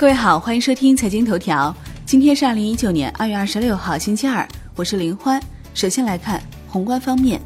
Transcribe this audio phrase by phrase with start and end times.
[0.00, 1.76] 各位好，欢迎收听财经头条。
[2.06, 5.38] 今天是二零一九年二月二十六号，星期二，我是林欢。
[5.74, 7.38] 首先来看宏观方面，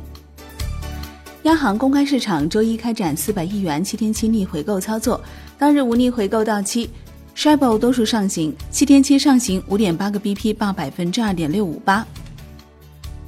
[1.42, 5.20] 央行公开市场周一开展四百亿元七天期逆回购操作，
[5.58, 6.88] 当日无逆回购到期
[7.34, 12.06] s h i b o 多数上行，七天期上行五点八个 BP，报百分之二点六五八。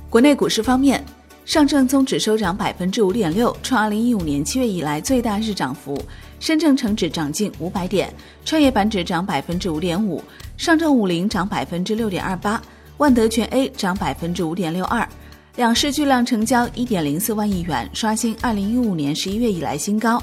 [0.08, 1.04] 国内股市方面。
[1.46, 5.96] 上证综指收涨百分之五点六，创二零一五年七月以来最大日涨幅；
[6.40, 8.12] 深证成指涨近五百点，
[8.44, 10.20] 创业板指涨百分之五点五，
[10.56, 12.60] 上证五零涨百分之六点二八，
[12.96, 15.08] 万德全 A 涨百分之五点六二。
[15.54, 20.20] 两市巨量成交一点零四万亿元，刷新二零一五年十一月以来新高。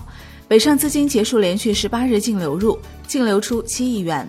[0.49, 4.27] 北上资金结束连续十八日净流入，净流出七亿元。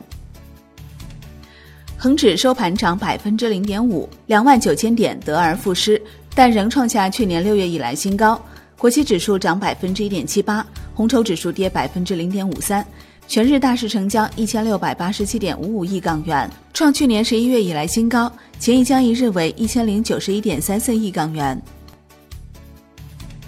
[1.97, 6.01] 恒指收盘涨百分之零点五，两万九千点得而复失。
[6.35, 8.41] 但仍创下去年六月以来新高。
[8.77, 12.85] 国企指数涨百分之一点七八，红筹指数跌百分之零点五三。
[13.27, 18.31] 全日大市成交一千六百八十七点五五亿港元，创去年十一月以来新高。
[18.59, 21.61] 前一交易日为一千零九十一点三四亿港元。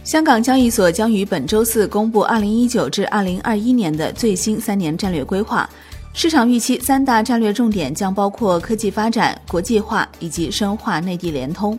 [0.05, 5.69] 香港交易所将于本周四公布二零一九至二零二一年的最新三年战略规划。
[6.15, 11.79] 市场预期三大战略重点将包括科技发展、国际化以及深化内地联通。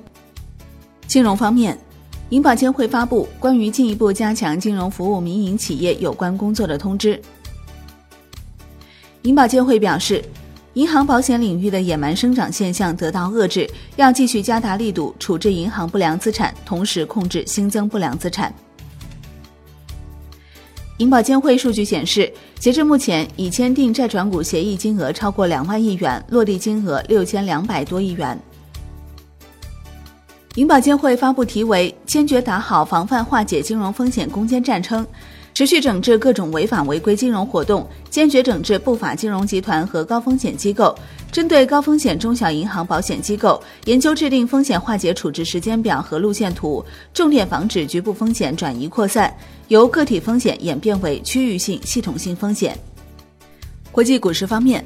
[1.17, 1.75] 金融方面，
[2.29, 7.19] 银保监会发布关于进一步加强金融服务民营企业有关工作的通知。
[9.23, 10.23] 银保监会表示，
[10.73, 18.53] 银行保险领域的野蛮生长现象得到遏制，要继续加大力度处置银行不良资产，同时控制新增不良资产。
[20.97, 28.39] 银保监会数据显示，截至目前，已签订债转股协议金额超过两万亿元，落地金额六千两百多亿元。
[30.57, 35.05] 银保监会发布题为《坚决打好防范化解金融风险攻坚战》，称
[35.53, 40.97] 持续整治各种违法违规金融活动，坚决整治不法金融集团和高风险机构。
[41.31, 49.31] 针对高风险中小银行、保险机构，研究制定风险化解处置时间表和路线图，重点防止局部风险转移扩散，
[49.67, 52.75] 由个体风险演变为区域性、系统性风险。
[53.91, 54.83] 国际股市方面。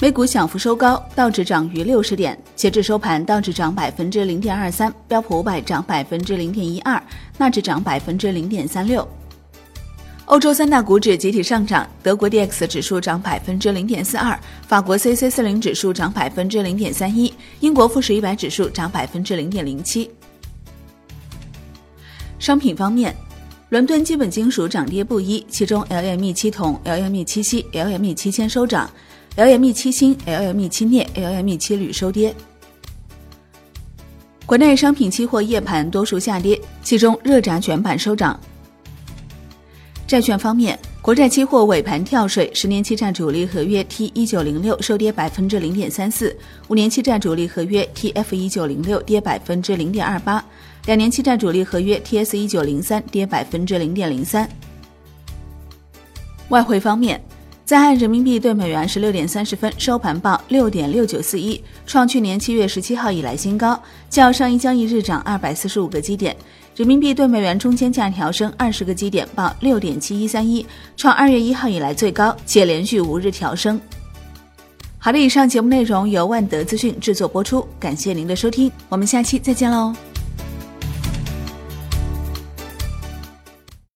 [0.00, 7.02] 美股小幅收高，道指涨逾六十点，截至收盘，道指涨百分之零点二三，标普五百涨百分之零点一二，
[7.36, 9.06] 纳指涨百分之零点三六。
[10.26, 14.38] 欧洲三大股指集体上涨，德国 D X 指数涨百分之零点四二，
[14.68, 20.08] 法国 C C 四零指数涨百分之零点三一，英国富时一百指数涨百分之零点零七。
[22.38, 23.12] 商品方面，
[23.70, 28.88] 伦敦基本金属涨跌不一，其中 L M E 七铜、L M E 七锡、L M E 七铅收涨。
[29.38, 32.34] LME 七锌、LME 七镍、LME 七铝收跌。
[34.44, 38.36] 国内商品期货夜盘多数下跌，其中热轧卷板收涨。
[40.08, 50.44] 债券方面，国债期货尾盘跳水，十年期债主力合约 T 一九零六收跌百分之零点三四，五年期债主力合约 TF 一九零六跌百分之零点二八，
[50.86, 54.50] 两年期债主力合约 TS 一九零三跌百分之零点零三。
[56.48, 57.22] 外汇方面。
[57.68, 66.34] 在岸人民币对美元十六点三十分收盘报六点六九四一，创去年七月十七号以来新高，较上一交易日涨二百四十五个基点。
[66.74, 70.64] 人民币对美元中间价调升二十个基点，报六点七一三一，
[70.96, 73.78] 创二月一号以来最高，且连续五日调升。
[74.96, 79.94] 好的，以上节目内容由万德资讯制作播出，感谢您的收听，我们下期再见喽。